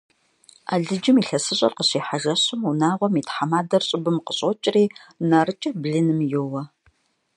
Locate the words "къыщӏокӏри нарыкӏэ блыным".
4.25-6.19